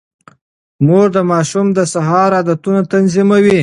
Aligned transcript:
مور 0.85 1.07
د 1.15 1.17
ماشوم 1.31 1.67
د 1.77 1.79
سهار 1.93 2.29
عادتونه 2.37 2.81
تنظيموي. 2.93 3.57